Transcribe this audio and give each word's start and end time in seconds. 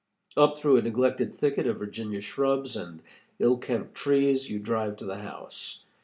Up 0.35 0.57
through 0.57 0.77
a 0.77 0.81
neglected 0.81 1.35
thicket 1.37 1.67
of 1.67 1.77
Virginia 1.77 2.21
shrubs 2.21 2.75
and 2.75 3.03
ill 3.37 3.57
kempt 3.57 3.93
trees 3.93 4.49
you 4.49 4.57
drive 4.57 4.95
to 4.95 5.05
the 5.05 5.17
house. 5.17 5.85